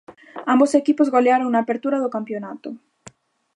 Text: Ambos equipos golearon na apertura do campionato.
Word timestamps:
Ambos 0.53 0.71
equipos 0.81 1.11
golearon 1.15 1.49
na 1.51 1.59
apertura 1.65 2.01
do 2.03 2.13
campionato. 2.15 2.69